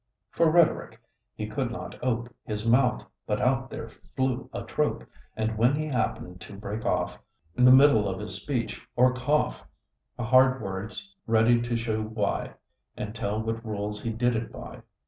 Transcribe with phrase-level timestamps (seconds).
[0.31, 0.99] For Rhetoric,
[1.35, 5.03] he could not ope His mouth, but out there flew a trope:
[5.37, 7.19] And when he happen'd to break off
[7.55, 9.65] I' th' middle of his speech, or cough, H'
[10.17, 12.55] had hard words, ready to shew why
[12.97, 14.81] And tell what rules he did it by.